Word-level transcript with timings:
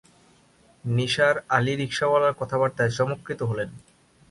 নিসার 0.83 1.35
আলি 1.49 1.73
রিকশাওয়ালার 1.75 2.33
কথাবার্তায় 2.39 2.91
চমৎকৃত 2.97 3.39
হলেন। 3.43 3.69